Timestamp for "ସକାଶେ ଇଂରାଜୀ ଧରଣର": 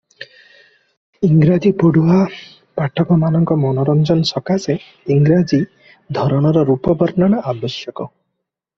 4.33-6.69